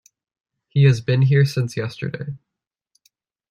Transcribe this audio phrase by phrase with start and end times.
[0.67, 2.35] He has been here since yesterday.